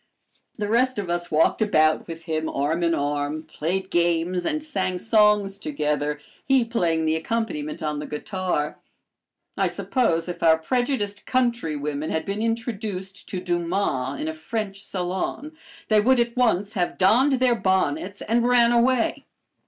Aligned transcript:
The 0.57 0.67
rest 0.67 0.97
of 0.97 1.11
us 1.11 1.29
walked 1.29 1.61
about 1.61 2.07
with 2.07 2.23
him, 2.23 2.49
arm 2.49 2.81
in 2.81 2.95
arm, 2.95 3.43
played 3.43 3.91
games, 3.91 4.45
and 4.47 4.63
sang 4.63 4.97
songs 4.97 5.59
together, 5.59 6.19
he 6.43 6.65
playing 6.65 7.05
the 7.05 7.15
accompaniment 7.15 7.83
on 7.83 7.99
the 7.99 8.07
guitar. 8.07 8.79
I 9.55 9.67
suppose 9.67 10.27
if 10.27 10.41
our 10.41 10.57
prejudiced 10.57 11.27
countrywomen 11.27 12.09
had 12.09 12.25
been 12.25 12.41
introduced 12.41 13.29
to 13.29 13.39
Dumas 13.39 14.19
in 14.19 14.27
a 14.27 14.33
French 14.33 14.81
salon, 14.81 15.55
they 15.87 16.01
would 16.01 16.19
at 16.19 16.35
once 16.35 16.73
have 16.73 16.97
donned 16.97 17.33
their 17.33 17.53
bonnets 17.53 18.23
and 18.23 18.47
ran 18.47 18.71
away. 18.71 19.27